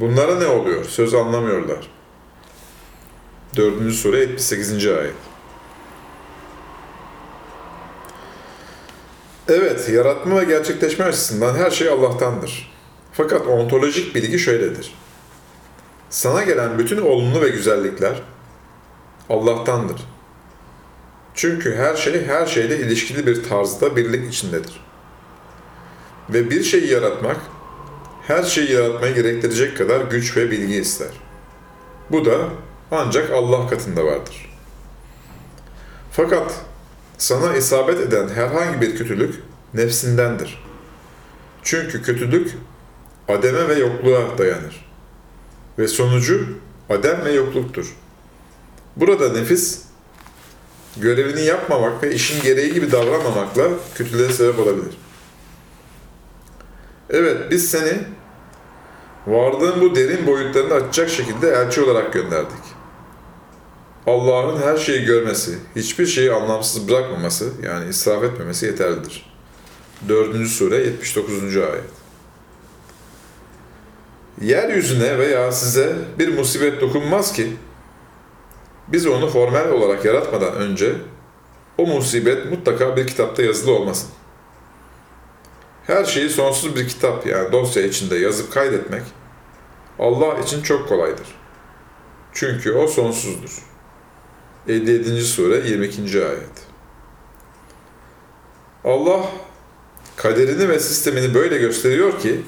Bunlara 0.00 0.38
ne 0.38 0.46
oluyor? 0.46 0.84
Söz 0.84 1.14
anlamıyorlar. 1.14 1.90
4. 3.56 3.92
sure 3.92 4.18
78. 4.18 4.86
ayet. 4.86 5.14
Evet, 9.48 9.88
yaratma 9.88 10.40
ve 10.40 10.44
gerçekleşme 10.44 11.04
açısından 11.04 11.54
her 11.54 11.70
şey 11.70 11.88
Allah'tandır. 11.88 12.72
Fakat 13.12 13.46
ontolojik 13.46 14.14
bilgi 14.14 14.38
şöyledir. 14.38 14.94
Sana 16.14 16.42
gelen 16.42 16.78
bütün 16.78 17.00
olumlu 17.00 17.40
ve 17.40 17.48
güzellikler 17.48 18.22
Allah'tandır. 19.30 20.00
Çünkü 21.34 21.76
her 21.76 21.96
şey 21.96 22.26
her 22.26 22.46
şeyle 22.46 22.78
ilişkili 22.78 23.26
bir 23.26 23.42
tarzda 23.42 23.96
birlik 23.96 24.32
içindedir. 24.32 24.80
Ve 26.30 26.50
bir 26.50 26.62
şeyi 26.62 26.90
yaratmak, 26.90 27.36
her 28.26 28.42
şeyi 28.42 28.72
yaratmayı 28.72 29.14
gerektirecek 29.14 29.78
kadar 29.78 30.00
güç 30.00 30.36
ve 30.36 30.50
bilgi 30.50 30.74
ister. 30.74 31.10
Bu 32.10 32.24
da 32.24 32.38
ancak 32.90 33.30
Allah 33.30 33.68
katında 33.68 34.04
vardır. 34.04 34.50
Fakat 36.12 36.54
sana 37.18 37.56
isabet 37.56 38.00
eden 38.00 38.28
herhangi 38.28 38.80
bir 38.80 38.96
kötülük 38.96 39.34
nefsindendir. 39.74 40.64
Çünkü 41.62 42.02
kötülük 42.02 42.54
ademe 43.28 43.68
ve 43.68 43.74
yokluğa 43.74 44.38
dayanır. 44.38 44.83
Ve 45.78 45.88
sonucu 45.88 46.46
adem 46.90 47.24
ve 47.24 47.32
yokluktur. 47.32 47.96
Burada 48.96 49.32
nefis 49.32 49.82
görevini 50.96 51.42
yapmamak 51.42 52.02
ve 52.02 52.14
işin 52.14 52.42
gereği 52.42 52.74
gibi 52.74 52.92
davranmamakla 52.92 53.64
kötülüğe 53.94 54.28
sebep 54.32 54.58
olabilir. 54.58 54.98
Evet, 57.10 57.50
biz 57.50 57.70
seni 57.70 57.98
varlığın 59.26 59.80
bu 59.80 59.96
derin 59.96 60.26
boyutlarını 60.26 60.74
açacak 60.74 61.10
şekilde 61.10 61.50
elçi 61.50 61.82
olarak 61.82 62.12
gönderdik. 62.12 62.64
Allah'ın 64.06 64.62
her 64.62 64.76
şeyi 64.76 65.04
görmesi, 65.04 65.58
hiçbir 65.76 66.06
şeyi 66.06 66.32
anlamsız 66.32 66.88
bırakmaması, 66.88 67.52
yani 67.62 67.90
israf 67.90 68.24
etmemesi 68.24 68.66
yeterlidir. 68.66 69.34
4. 70.08 70.46
sure 70.46 70.76
79. 70.76 71.56
ayet. 71.56 72.03
Yeryüzüne 74.40 75.18
veya 75.18 75.52
size 75.52 75.96
bir 76.18 76.38
musibet 76.38 76.80
dokunmaz 76.80 77.32
ki, 77.32 77.56
biz 78.88 79.06
onu 79.06 79.28
formel 79.28 79.70
olarak 79.70 80.04
yaratmadan 80.04 80.54
önce 80.54 80.94
o 81.78 81.86
musibet 81.86 82.50
mutlaka 82.50 82.96
bir 82.96 83.06
kitapta 83.06 83.42
yazılı 83.42 83.72
olmasın. 83.72 84.08
Her 85.86 86.04
şeyi 86.04 86.30
sonsuz 86.30 86.76
bir 86.76 86.88
kitap 86.88 87.26
yani 87.26 87.52
dosya 87.52 87.82
içinde 87.82 88.16
yazıp 88.16 88.52
kaydetmek 88.52 89.02
Allah 89.98 90.38
için 90.38 90.62
çok 90.62 90.88
kolaydır. 90.88 91.26
Çünkü 92.32 92.72
o 92.72 92.86
sonsuzdur. 92.86 93.62
57. 94.68 95.24
sure 95.24 95.68
22. 95.68 96.24
ayet. 96.24 96.66
Allah 98.84 99.26
kaderini 100.16 100.68
ve 100.68 100.80
sistemini 100.80 101.34
böyle 101.34 101.58
gösteriyor 101.58 102.20
ki 102.20 102.40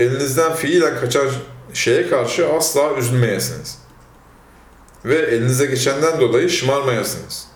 elinizden 0.00 0.54
fiilen 0.54 1.00
kaçan 1.00 1.28
şeye 1.74 2.08
karşı 2.08 2.52
asla 2.52 2.94
üzülmeyesiniz. 2.96 3.78
Ve 5.04 5.16
elinize 5.16 5.66
geçenden 5.66 6.20
dolayı 6.20 6.50
şımarmayasınız. 6.50 7.46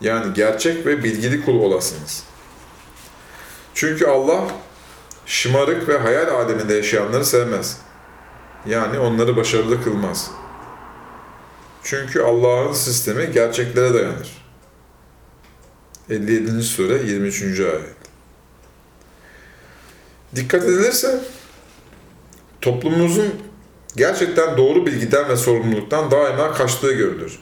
Yani 0.00 0.34
gerçek 0.34 0.86
ve 0.86 1.04
bilgili 1.04 1.44
kul 1.44 1.60
olasınız. 1.60 2.22
Çünkü 3.74 4.06
Allah 4.06 4.48
şımarık 5.26 5.88
ve 5.88 5.98
hayal 5.98 6.28
aleminde 6.28 6.74
yaşayanları 6.74 7.24
sevmez. 7.24 7.78
Yani 8.66 8.98
onları 8.98 9.36
başarılı 9.36 9.84
kılmaz. 9.84 10.30
Çünkü 11.82 12.20
Allah'ın 12.20 12.72
sistemi 12.72 13.32
gerçeklere 13.32 13.94
dayanır. 13.94 14.40
57. 16.10 16.62
sure 16.62 17.02
23. 17.02 17.60
ayet. 17.60 17.96
Dikkat 20.36 20.64
edilirse 20.64 21.20
toplumumuzun 22.60 23.34
gerçekten 23.96 24.56
doğru 24.56 24.86
bilgiden 24.86 25.28
ve 25.28 25.36
sorumluluktan 25.36 26.10
daima 26.10 26.52
kaçtığı 26.52 26.92
görülür. 26.92 27.38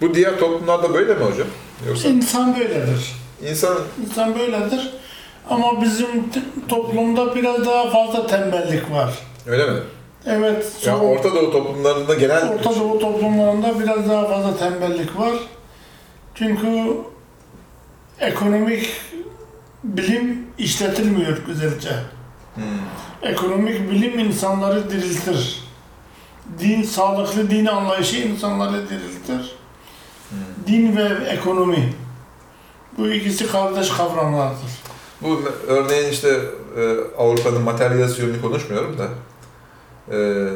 Bu 0.00 0.14
diğer 0.14 0.38
toplumlarda 0.38 0.94
böyle 0.94 1.14
mi 1.14 1.24
hocam? 1.24 1.46
Yoksa 1.88 2.08
İnsan 2.08 2.56
böyledir. 2.56 3.12
insan 3.50 3.78
İnsan 4.06 4.34
böyledir. 4.38 4.90
Ama 5.50 5.82
bizim 5.82 6.08
toplumda 6.68 7.34
biraz 7.34 7.66
daha 7.66 7.90
fazla 7.90 8.26
tembellik 8.26 8.90
var. 8.90 9.14
öyle 9.46 9.70
mi? 9.70 9.78
Evet, 10.26 10.64
Ya 10.84 10.96
son- 10.96 11.00
Orta 11.04 11.34
Doğu 11.34 11.52
toplumlarında 11.52 12.14
genel 12.14 12.48
Orta 12.48 12.80
Doğu 12.80 12.98
toplumlarında 12.98 13.80
biraz 13.80 14.08
daha 14.08 14.28
fazla 14.28 14.56
tembellik 14.56 15.18
var. 15.18 15.34
Çünkü 16.34 16.66
ekonomik 18.20 18.90
bilim 19.84 20.46
işletilmiyor 20.58 21.38
güzelce. 21.46 21.90
Hmm. 22.56 23.30
Ekonomik 23.30 23.90
bilim 23.90 24.18
insanları 24.18 24.90
diriltir. 24.90 25.66
Din, 26.58 26.82
sağlıklı 26.82 27.50
din 27.50 27.66
anlayışı 27.66 28.16
insanları 28.16 28.88
diriltir. 28.88 29.56
Din 30.66 30.96
ve 30.96 31.24
ekonomi. 31.28 31.92
Bu 32.98 33.08
ikisi 33.08 33.46
kardeş 33.46 33.90
kavramlardır. 33.90 34.70
Bu 35.22 35.42
örneğin 35.66 36.12
işte 36.12 36.40
e, 36.76 36.96
Avrupa'nın 37.18 37.62
materyalist 37.62 38.18
yönünü 38.18 38.40
konuşmuyorum 38.40 38.96
da 38.98 39.08
e, 40.16 40.48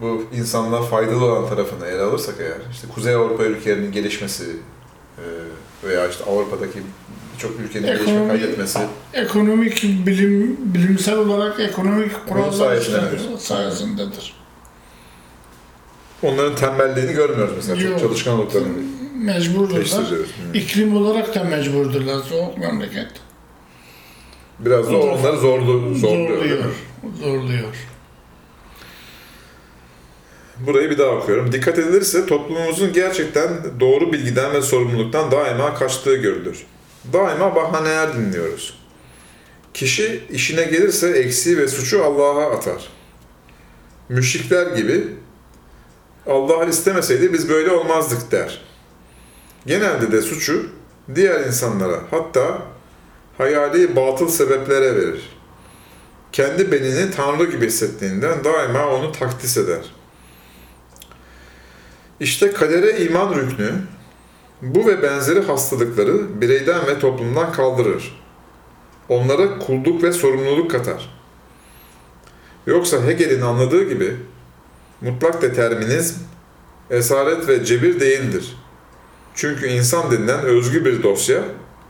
bu 0.00 0.24
insanlığa 0.32 0.82
faydalı 0.82 1.24
olan 1.24 1.48
tarafını 1.48 1.86
ele 1.86 2.02
alırsak 2.02 2.34
eğer 2.40 2.60
işte 2.70 2.88
Kuzey 2.94 3.14
Avrupa 3.14 3.44
ülkelerinin 3.44 3.92
gelişmesi 3.92 4.56
e, 5.18 5.24
veya 5.86 6.08
işte 6.08 6.24
Avrupa'daki 6.24 6.82
birçok 7.42 7.60
ülkenin 7.60 7.86
gelişme 7.86 8.28
kaydetmesi 8.28 8.78
Ekonomik 9.14 9.82
bilim, 9.82 10.56
bilimsel 10.74 11.18
olarak 11.18 11.60
ekonomik 11.60 12.26
kurallar 12.28 12.52
sayesinde 12.52 12.96
işlenir- 12.96 13.38
sayesindedir. 13.38 14.34
onların 16.22 16.56
tembelliğini 16.56 17.12
görmüyoruz 17.12 17.54
mesela. 17.56 17.80
Çok 17.80 17.90
Yok. 17.90 18.00
çalışkan 18.00 18.34
olduklarını 18.38 18.68
Mecburdurlar. 19.16 20.04
Hı. 20.10 20.24
İklim 20.54 20.96
olarak 20.96 21.34
da 21.34 21.44
mecburdurlar. 21.44 22.22
Soğuk 22.22 22.58
memleket. 22.58 23.08
Biraz 24.58 24.90
da 24.90 24.96
onları 24.96 25.36
zorlu, 25.36 25.94
zorluyor. 25.94 26.36
Zorluyor. 26.36 26.64
Zorluyor. 27.20 27.74
Burayı 30.66 30.90
bir 30.90 30.98
daha 30.98 31.08
okuyorum. 31.10 31.52
Dikkat 31.52 31.78
edilirse 31.78 32.26
toplumumuzun 32.26 32.92
gerçekten 32.92 33.50
doğru 33.80 34.12
bilgiden 34.12 34.52
ve 34.52 34.62
sorumluluktan 34.62 35.30
daima 35.30 35.74
kaçtığı 35.74 36.16
görülür. 36.16 36.66
Daima 37.12 37.56
bahaneler 37.56 38.14
dinliyoruz. 38.16 38.78
Kişi 39.74 40.24
işine 40.30 40.64
gelirse 40.64 41.08
eksiği 41.08 41.58
ve 41.58 41.68
suçu 41.68 42.04
Allah'a 42.04 42.50
atar. 42.50 42.88
Müşrikler 44.08 44.76
gibi 44.76 45.08
Allah 46.26 46.64
istemeseydi 46.64 47.32
biz 47.32 47.48
böyle 47.48 47.70
olmazdık 47.70 48.32
der. 48.32 48.60
Genelde 49.66 50.12
de 50.12 50.22
suçu 50.22 50.66
diğer 51.14 51.40
insanlara 51.46 52.00
hatta 52.10 52.62
hayali 53.38 53.96
batıl 53.96 54.28
sebeplere 54.28 54.96
verir. 54.96 55.32
Kendi 56.32 56.72
benini 56.72 57.10
Tanrı 57.10 57.44
gibi 57.44 57.66
hissettiğinden 57.66 58.44
daima 58.44 58.88
onu 58.88 59.12
takdis 59.12 59.56
eder. 59.56 59.94
İşte 62.20 62.52
kadere 62.52 63.04
iman 63.04 63.34
rüknü, 63.34 63.72
bu 64.62 64.86
ve 64.86 65.02
benzeri 65.02 65.40
hastalıkları 65.40 66.40
bireyden 66.40 66.86
ve 66.86 66.98
toplumdan 66.98 67.52
kaldırır. 67.52 68.22
Onlara 69.08 69.58
kulluk 69.58 70.02
ve 70.02 70.12
sorumluluk 70.12 70.70
katar. 70.70 71.22
Yoksa 72.66 73.06
Hegel'in 73.06 73.40
anladığı 73.40 73.88
gibi 73.88 74.16
mutlak 75.00 75.42
determinizm, 75.42 76.14
esaret 76.90 77.48
ve 77.48 77.64
cebir 77.64 78.00
değildir. 78.00 78.56
Çünkü 79.34 79.66
insan 79.66 80.10
denilen 80.10 80.40
özgü 80.40 80.84
bir 80.84 81.02
dosya 81.02 81.42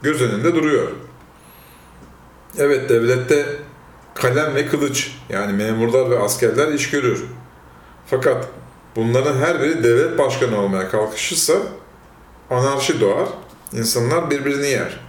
göz 0.02 0.22
önünde 0.22 0.54
duruyor. 0.54 0.88
Evet 2.58 2.88
devlette 2.88 3.46
kalem 4.14 4.54
ve 4.54 4.66
kılıç 4.66 5.16
yani 5.28 5.52
memurlar 5.52 6.10
ve 6.10 6.18
askerler 6.18 6.72
iş 6.72 6.90
görür. 6.90 7.24
Fakat 8.06 8.48
Bunların 8.96 9.36
her 9.36 9.62
biri 9.62 9.84
devlet 9.84 10.18
başkanı 10.18 10.60
olmaya 10.60 10.88
kalkışırsa 10.88 11.54
anarşi 12.52 13.00
doğar, 13.00 13.28
insanlar 13.72 14.30
birbirini 14.30 14.66
yer. 14.66 15.00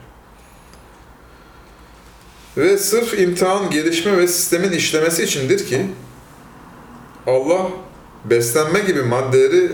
Ve 2.57 2.77
sırf 2.77 3.19
imtihan, 3.19 3.69
gelişme 3.69 4.17
ve 4.17 4.27
sistemin 4.27 4.71
işlemesi 4.71 5.23
içindir 5.23 5.67
ki 5.67 5.85
Allah 7.27 7.67
beslenme 8.25 8.79
gibi 8.79 9.01
maddeleri 9.01 9.71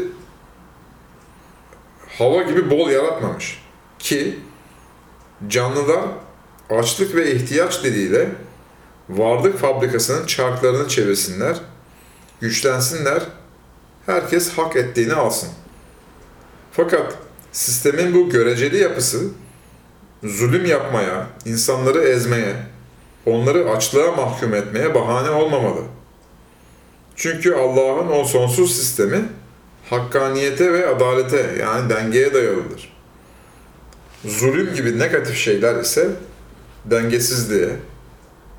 hava 2.17 2.41
gibi 2.41 2.69
bol 2.69 2.89
yaratmamış. 2.89 3.63
Ki 3.99 4.39
canlılar 5.47 6.01
açlık 6.69 7.15
ve 7.15 7.36
ihtiyaç 7.36 7.84
dediğiyle 7.84 8.29
varlık 9.10 9.58
fabrikasının 9.58 10.25
çarklarını 10.25 10.88
çevirsinler, 10.88 11.58
güçlensinler 12.39 13.23
herkes 14.05 14.53
hak 14.53 14.75
ettiğini 14.75 15.13
alsın. 15.13 15.49
Fakat 16.71 17.29
sistemin 17.51 18.15
bu 18.15 18.29
göreceli 18.29 18.77
yapısı 18.77 19.19
zulüm 20.23 20.65
yapmaya, 20.65 21.27
insanları 21.45 21.99
ezmeye, 21.99 22.55
onları 23.25 23.69
açlığa 23.69 24.12
mahkum 24.12 24.53
etmeye 24.55 24.95
bahane 24.95 25.29
olmamalı. 25.29 25.81
Çünkü 27.15 27.53
Allah'ın 27.53 28.07
o 28.12 28.23
sonsuz 28.23 28.75
sistemi 28.75 29.25
hakkaniyete 29.89 30.73
ve 30.73 30.88
adalete 30.88 31.55
yani 31.59 31.89
dengeye 31.89 32.33
dayalıdır. 32.33 32.93
Zulüm 34.25 34.73
gibi 34.73 34.99
negatif 34.99 35.38
şeyler 35.38 35.75
ise 35.75 36.09
dengesizliğe 36.85 37.69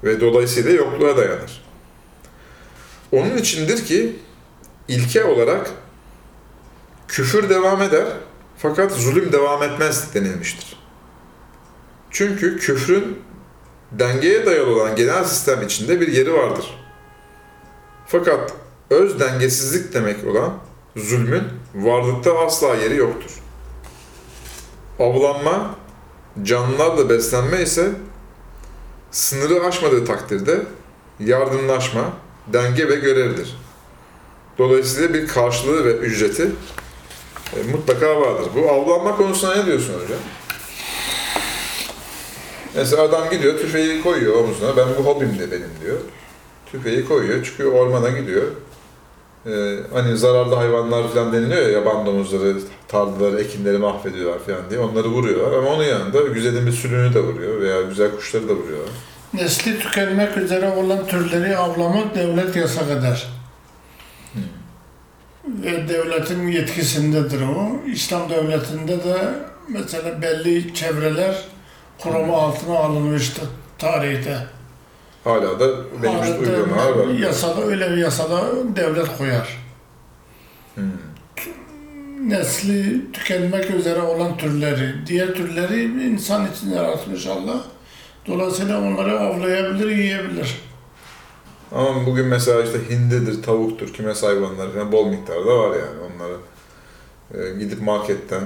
ve 0.05 0.20
dolayısıyla 0.20 0.70
yokluğa 0.70 1.16
dayanır. 1.16 1.64
Onun 3.12 3.37
içindir 3.37 3.85
ki 3.85 4.16
ilke 4.88 5.24
olarak 5.24 5.70
küfür 7.09 7.48
devam 7.48 7.83
eder 7.83 8.07
fakat 8.62 8.92
zulüm 8.92 9.33
devam 9.33 9.62
etmez 9.62 10.14
denilmiştir. 10.14 10.77
Çünkü 12.11 12.59
küfrün 12.59 13.23
dengeye 13.92 14.46
dayalı 14.46 14.75
olan 14.75 14.96
genel 14.96 15.25
sistem 15.25 15.62
içinde 15.62 16.01
bir 16.01 16.09
yeri 16.09 16.35
vardır. 16.35 16.81
Fakat 18.07 18.53
öz 18.90 19.20
dengesizlik 19.20 19.94
demek 19.94 20.27
olan 20.27 20.53
zulmün 20.96 21.42
varlıkta 21.75 22.38
asla 22.38 22.75
yeri 22.75 22.96
yoktur. 22.96 23.31
Avlanma, 24.99 25.75
canlılarla 26.42 27.09
beslenme 27.09 27.62
ise 27.62 27.90
sınırı 29.11 29.64
aşmadığı 29.64 30.05
takdirde 30.05 30.62
yardımlaşma, 31.20 32.12
denge 32.53 32.88
ve 32.88 32.94
görevdir. 32.94 33.57
Dolayısıyla 34.59 35.14
bir 35.14 35.29
karşılığı 35.29 35.85
ve 35.85 35.92
ücreti 35.92 36.51
e, 37.57 37.73
mutlaka 37.73 38.21
vardır. 38.21 38.51
Bu 38.55 38.71
avlanma 38.71 39.17
konusuna 39.17 39.55
ne 39.55 39.67
diyorsun 39.67 39.95
hocam? 39.95 40.19
Mesela 42.75 43.03
adam 43.03 43.31
gidiyor, 43.31 43.59
tüfeği 43.59 44.03
koyuyor 44.03 44.35
omuzuna. 44.35 44.77
Ben 44.77 44.87
bu 44.99 45.07
hobim 45.07 45.39
de 45.39 45.51
benim 45.51 45.71
diyor. 45.85 45.97
Tüfeği 46.73 47.05
koyuyor, 47.05 47.45
çıkıyor 47.45 47.73
ormana 47.73 48.11
gidiyor. 48.11 48.45
Ee, 49.47 49.77
hani 49.93 50.17
zararlı 50.17 50.55
hayvanlar 50.55 51.09
falan 51.09 51.33
deniliyor 51.33 51.63
ya, 51.63 51.69
yaban 51.69 52.07
domuzları, 52.07 52.57
tarlaları, 52.89 53.41
ekinleri 53.41 53.79
mahvediyorlar 53.79 54.39
falan 54.39 54.71
diye. 54.71 54.81
Onları 54.81 55.09
vuruyorlar 55.09 55.59
ama 55.59 55.71
onun 55.71 55.85
yanında 55.85 56.21
güzelin 56.21 56.67
bir 56.67 56.73
sülünü 56.73 57.15
de 57.15 57.21
vuruyor 57.21 57.61
veya 57.61 57.83
güzel 57.83 58.11
kuşları 58.17 58.49
da 58.49 58.53
vuruyorlar. 58.53 58.91
Nesli 59.35 59.79
tükenmek 59.79 60.37
üzere 60.37 60.71
olan 60.71 61.07
türleri 61.07 61.57
avlamak 61.57 62.15
devlet 62.15 62.57
yasak 62.57 62.91
eder. 62.91 63.39
Ve 65.62 65.88
devletin 65.88 66.49
yetkisindedir 66.49 67.40
o. 67.40 67.81
İslam 67.87 68.31
devletinde 68.31 69.05
de 69.05 69.35
mesela 69.68 70.23
belli 70.23 70.75
çevreler 70.75 71.44
koruma 71.99 72.37
altına 72.37 72.79
alınmıştı 72.79 73.42
tarihte. 73.79 74.46
Hala 75.25 75.61
da 75.61 75.64
Adette 75.64 76.38
uygulamalar 76.38 76.92
var. 76.92 77.07
Yasada 77.07 77.62
öyle 77.64 77.90
bir 77.90 77.96
yasada 77.96 78.42
devlet 78.77 79.16
koyar. 79.18 79.59
Hmm. 80.75 80.85
Nesli 82.29 83.12
tükenmek 83.12 83.70
üzere 83.70 84.03
olan 84.03 84.37
türleri, 84.37 85.07
diğer 85.07 85.35
türleri 85.35 85.83
insan 85.83 86.49
için 86.53 86.70
yaratmış 86.70 87.27
Allah. 87.27 87.64
Dolayısıyla 88.27 88.81
onları 88.81 89.20
avlayabilir, 89.20 89.88
yiyebilir. 89.88 90.57
Ama 91.75 92.07
bugün 92.07 92.27
mesela 92.27 92.63
işte 92.63 92.79
hindidir, 92.91 93.43
tavuktur, 93.43 93.93
kümes 93.93 94.23
hayvanları 94.23 94.73
falan 94.73 94.93
bol 94.93 95.07
miktarda 95.07 95.59
var 95.59 95.77
yani 95.77 95.99
onları. 96.15 96.37
e, 97.35 97.59
gidip 97.59 97.83
marketten 97.83 98.43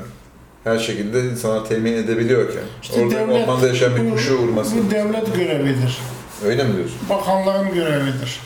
her 0.64 0.78
şekilde 0.78 1.20
insana 1.24 1.64
temin 1.64 1.92
edebiliyorken. 1.92 2.62
İşte 2.82 3.00
orada 3.02 3.14
devlet- 3.14 3.42
ormanda 3.42 3.66
yaşayan 3.68 3.96
bir 3.96 4.10
kuşu 4.10 4.38
vurması. 4.38 4.76
Bu 4.76 4.90
devlet 4.90 5.34
görevidir. 5.36 5.98
Öyle 6.44 6.64
mi 6.64 6.76
diyorsun? 6.76 6.98
Bakanlığın 7.10 7.74
görevidir. 7.74 8.40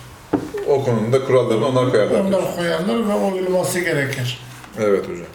O 0.66 0.84
konuda 0.84 1.24
kurallarını 1.24 1.66
onlar 1.66 1.90
koyarlar. 1.90 2.20
Onlar 2.20 2.56
koyarlar 2.56 3.08
ve 3.08 3.14
uyulması 3.14 3.78
gerekir. 3.80 4.40
Evet 4.78 5.04
hocam. 5.04 5.26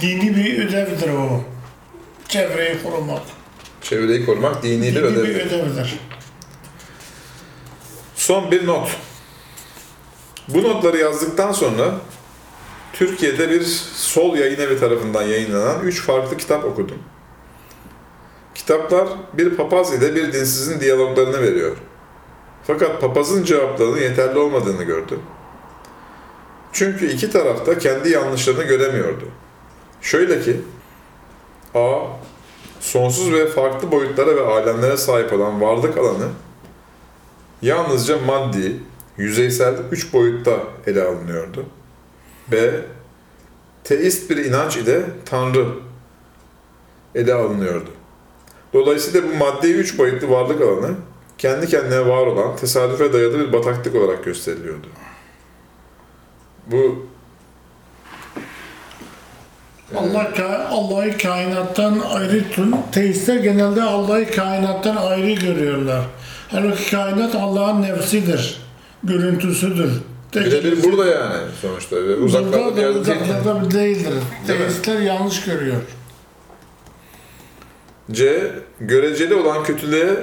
Dini 0.00 0.36
bir 0.36 0.66
ödevdir 0.68 1.08
o. 1.08 1.40
Çevreyi 2.28 2.82
korumak. 2.82 3.22
Çevreyi 3.82 4.26
korumak 4.26 4.62
dini 4.62 4.82
bir 4.82 4.86
Dini 4.86 4.96
bir 4.96 5.00
ödev. 5.02 5.20
ödevdir. 5.46 5.98
Son 8.28 8.50
bir 8.50 8.66
not. 8.66 8.96
Bu 10.48 10.62
notları 10.62 10.98
yazdıktan 10.98 11.52
sonra 11.52 11.94
Türkiye'de 12.92 13.50
bir 13.50 13.62
sol 13.94 14.36
yayın 14.36 14.60
evi 14.60 14.80
tarafından 14.80 15.22
yayınlanan 15.22 15.80
üç 15.82 16.02
farklı 16.02 16.36
kitap 16.36 16.64
okudum. 16.64 16.98
Kitaplar 18.54 19.08
bir 19.32 19.56
papaz 19.56 19.94
ile 19.94 20.14
bir 20.14 20.32
dinsizin 20.32 20.80
diyaloglarını 20.80 21.42
veriyor. 21.42 21.76
Fakat 22.66 23.00
papazın 23.00 23.44
cevaplarının 23.44 24.00
yeterli 24.00 24.38
olmadığını 24.38 24.82
gördüm. 24.82 25.20
Çünkü 26.72 27.10
iki 27.10 27.30
tarafta 27.30 27.78
kendi 27.78 28.10
yanlışlarını 28.10 28.64
göremiyordu. 28.64 29.24
Şöyle 30.00 30.40
ki, 30.40 30.60
A. 31.74 31.98
Sonsuz 32.80 33.32
ve 33.32 33.46
farklı 33.46 33.92
boyutlara 33.92 34.36
ve 34.36 34.46
alemlere 34.46 34.96
sahip 34.96 35.32
olan 35.32 35.60
varlık 35.60 35.98
alanı 35.98 36.28
yalnızca 37.62 38.18
maddi, 38.18 38.76
yüzeysel 39.16 39.74
üç 39.92 40.12
boyutta 40.12 40.56
ele 40.86 41.02
alınıyordu. 41.02 41.66
B. 42.52 42.70
Teist 43.84 44.30
bir 44.30 44.36
inanç 44.36 44.76
ile 44.76 45.02
Tanrı 45.24 45.66
ele 47.14 47.34
alınıyordu. 47.34 47.90
Dolayısıyla 48.72 49.28
bu 49.28 49.36
maddi 49.36 49.66
üç 49.66 49.98
boyutlu 49.98 50.30
varlık 50.30 50.60
alanı 50.62 50.94
kendi 51.38 51.66
kendine 51.68 52.00
var 52.08 52.26
olan 52.26 52.56
tesadüfe 52.56 53.12
dayalı 53.12 53.38
bir 53.38 53.52
bataklık 53.52 53.94
olarak 53.94 54.24
gösteriliyordu. 54.24 54.86
Bu 56.66 57.06
Allah 59.96 60.22
ka- 60.36 60.66
Allah'ı 60.68 61.18
kainattan 61.18 61.98
ayrı 61.98 62.50
tun 62.50 62.74
teistler 62.92 63.36
genelde 63.36 63.82
Allah'ı 63.82 64.30
kainattan 64.30 64.96
ayrı 64.96 65.30
görüyorlar. 65.30 66.04
Halbuki 66.48 66.90
kainat 66.90 67.34
Allah'ın 67.34 67.82
nefsidir, 67.82 68.60
görüntüsüdür. 69.04 69.90
birebir 70.34 70.84
burada 70.84 71.06
yani 71.06 71.36
sonuçta. 71.62 71.96
Uzaklarda 71.96 72.64
Burada 72.64 72.76
bir 72.76 72.82
yerde 72.82 73.06
değil. 73.06 73.16
uzaklarda 73.22 73.64
bir 73.64 73.70
değildir. 73.70 74.12
Değil 74.48 74.60
mi? 74.60 74.66
Teistler 74.66 75.00
yanlış 75.00 75.44
görüyor. 75.44 75.76
C. 78.12 78.52
Göreceli 78.80 79.34
olan 79.34 79.64
kötülüğe 79.64 80.16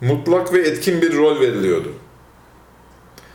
mutlak 0.00 0.52
ve 0.52 0.58
etkin 0.60 1.02
bir 1.02 1.16
rol 1.16 1.40
veriliyordu. 1.40 1.88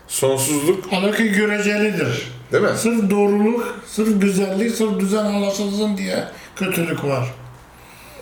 Sonsuzluk, 0.08 0.84
Halbuki 0.92 1.32
görecelidir. 1.32 2.32
değil 2.52 2.64
mi? 2.64 2.70
Sırf 2.78 3.10
doğruluk, 3.10 3.80
sırf 3.88 4.22
güzellik, 4.22 4.72
sırf 4.76 5.00
düzen 5.00 5.26
anlaşılsın 5.26 5.98
diye 5.98 6.24
kötülük 6.56 7.04
var. 7.04 7.34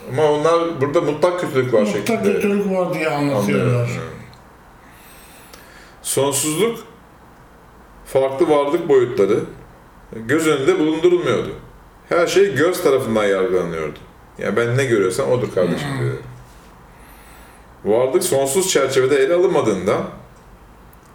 Ama 0.10 0.32
onlar 0.32 0.82
burada 0.82 1.02
mutlak 1.02 1.40
kötülük 1.42 1.74
var 1.74 1.80
Mutlak 1.82 1.96
şeklinde. 1.98 2.34
kötülük 2.34 2.72
var 2.72 2.94
diye 2.94 3.10
anlatıyorlar. 3.10 3.82
Anlıyorum. 3.82 4.12
Sonsuzluk, 6.02 6.80
farklı 8.06 8.50
varlık 8.50 8.90
boyutları 8.90 9.40
göz 10.16 10.48
önünde 10.48 10.80
bulundurulmuyordu. 10.80 11.56
Her 12.10 12.28
şey 12.28 12.56
göz 12.56 12.84
tarafından 12.84 13.26
yargılanıyordu. 13.26 14.00
Yani 14.38 14.56
ben 14.56 14.78
ne 14.78 14.86
görüyorsam 14.86 15.32
odur 15.32 15.54
kardeşim 15.56 15.88
diyor. 16.00 16.14
Varlık 17.86 18.24
sonsuz 18.24 18.70
çerçevede 18.70 19.16
ele 19.18 19.34
alınmadığında 19.34 19.98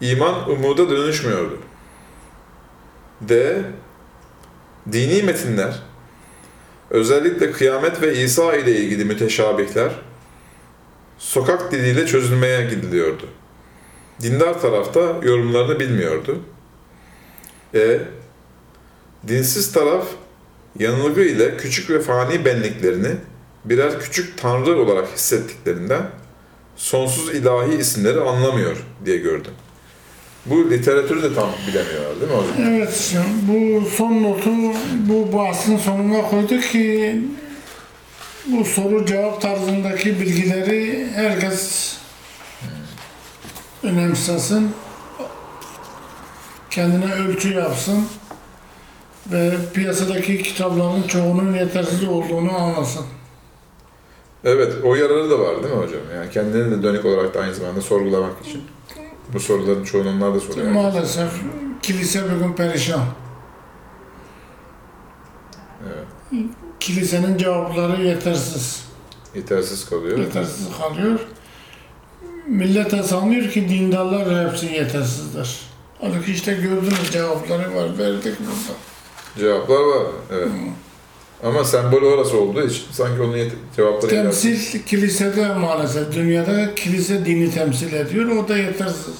iman 0.00 0.50
umuda 0.50 0.90
dönüşmüyordu. 0.90 1.58
D. 3.20 3.62
Dini 4.92 5.22
metinler, 5.22 5.82
özellikle 6.90 7.52
kıyamet 7.52 8.02
ve 8.02 8.22
İsa 8.22 8.56
ile 8.56 8.76
ilgili 8.76 9.04
müteşabihler, 9.04 9.92
sokak 11.18 11.72
diliyle 11.72 12.06
çözülmeye 12.06 12.66
gidiliyordu. 12.70 13.28
Dindar 14.22 14.60
tarafta 14.60 15.00
yorumlarını 15.22 15.80
bilmiyordu. 15.80 16.38
E. 17.74 18.00
Dinsiz 19.28 19.72
taraf 19.72 20.06
yanılgı 20.78 21.20
ile 21.20 21.56
küçük 21.56 21.90
ve 21.90 22.00
fani 22.00 22.44
benliklerini 22.44 23.16
birer 23.64 24.00
küçük 24.00 24.38
tanrı 24.38 24.78
olarak 24.78 25.08
hissettiklerinden 25.08 26.10
sonsuz 26.76 27.34
ilahi 27.34 27.74
isimleri 27.74 28.20
anlamıyor 28.20 28.76
diye 29.04 29.16
gördüm. 29.16 29.52
Bu 30.50 30.70
literatürü 30.70 31.22
de 31.22 31.34
tam 31.34 31.48
bilemiyorlar 31.68 32.20
değil 32.20 32.32
mi 32.32 32.36
hocam? 32.36 32.72
Evet, 32.72 33.16
bu 33.42 33.86
son 33.90 34.22
notu 34.22 34.50
bu 34.94 35.32
bahsin 35.32 35.76
sonuna 35.76 36.22
koyduk 36.22 36.62
ki 36.62 37.20
bu 38.46 38.64
soru 38.64 39.06
cevap 39.06 39.40
tarzındaki 39.40 40.20
bilgileri 40.20 41.08
herkes 41.14 41.96
önemsesin, 43.82 44.70
kendine 46.70 47.14
ölçü 47.14 47.54
yapsın 47.54 48.04
ve 49.32 49.50
piyasadaki 49.74 50.42
kitapların 50.42 51.02
çoğunun 51.02 51.54
yetersiz 51.54 52.04
olduğunu 52.04 52.56
anlasın. 52.56 53.06
Evet, 54.44 54.72
o 54.84 54.94
yararı 54.94 55.30
da 55.30 55.38
var 55.38 55.62
değil 55.62 55.74
mi 55.74 55.80
hocam? 55.82 56.00
Yani 56.14 56.30
kendini 56.30 56.70
de 56.70 56.82
dönük 56.82 57.04
olarak 57.04 57.34
da 57.34 57.40
aynı 57.40 57.54
zamanda 57.54 57.80
sorgulamak 57.80 58.46
için. 58.46 58.62
Bu 59.32 59.40
soruların 59.40 59.84
çoğunu 59.84 60.10
onlar 60.10 60.34
da 60.34 60.40
soruyor. 60.40 60.70
Maalesef 60.72 61.30
kilise 61.82 62.22
bugün 62.34 62.52
perişan. 62.52 63.00
Evet, 65.86 66.44
Kilisenin 66.80 67.38
cevapları 67.38 68.02
yetersiz. 68.02 68.84
yetersiz 69.34 69.88
kalıyor. 69.90 70.18
yetersiz 70.18 70.66
kalıyor. 70.80 71.20
Millet 72.46 72.90
de 72.90 73.02
sanıyor 73.02 73.50
ki 73.50 73.68
dindarlar 73.68 74.50
hepsi 74.50 74.66
yetersizdir. 74.66 75.60
Halbuki 76.00 76.32
işte 76.32 76.54
gördünüz 76.54 77.10
cevapları 77.12 77.74
var, 77.74 77.98
verdik 77.98 78.34
burada. 78.40 78.78
Cevaplar 79.38 79.76
var, 79.80 80.06
evet. 80.32 80.48
Ama 81.42 81.64
sembolü 81.64 82.04
orası 82.06 82.40
olduğu 82.40 82.62
için 82.62 82.82
sanki 82.92 83.22
onun 83.22 83.48
cevapları. 83.76 84.10
Temsil 84.10 84.82
kilisede 84.82 85.54
maalesef, 85.54 86.12
dünyada 86.14 86.74
kilise 86.74 87.26
dini 87.26 87.50
temsil 87.54 87.92
ediyor, 87.92 88.28
o 88.36 88.48
da 88.48 88.56
yetersiz. 88.56 89.14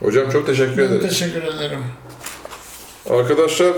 Hocam 0.00 0.30
çok 0.30 0.46
teşekkür 0.46 0.76
Ben 0.78 0.82
ederiz. 0.82 1.08
teşekkür 1.08 1.42
ederim. 1.42 1.80
Arkadaşlar, 3.10 3.72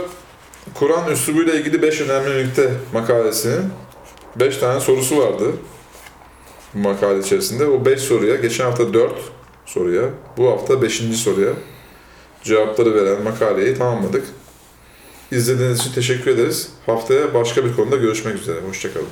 Kur'an 0.75 1.11
üslubuyla 1.11 1.55
ilgili 1.55 1.83
5 1.83 2.01
önemli 2.01 2.45
nükte 2.47 2.71
makalesinin 2.93 3.63
5 4.37 4.57
tane 4.57 4.81
sorusu 4.81 5.19
vardı 5.19 5.45
bu 6.75 6.79
makale 6.79 7.19
içerisinde. 7.19 7.67
O 7.67 7.85
5 7.85 8.01
soruya, 8.01 8.37
geçen 8.37 8.65
hafta 8.65 8.95
4 8.95 9.13
soruya, 9.67 10.03
bu 10.37 10.51
hafta 10.51 10.83
5. 10.83 10.95
soruya 11.17 11.51
cevapları 12.43 12.95
veren 12.95 13.23
makaleyi 13.23 13.75
tamamladık. 13.79 14.25
İzlediğiniz 15.33 15.81
için 15.81 15.93
teşekkür 15.93 16.31
ederiz. 16.31 16.69
Haftaya 16.87 17.35
başka 17.35 17.65
bir 17.65 17.77
konuda 17.77 17.97
görüşmek 17.97 18.35
üzere. 18.35 18.61
Hoşçakalın. 18.69 19.09